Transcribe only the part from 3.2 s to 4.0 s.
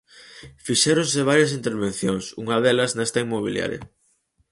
inmobiliaria.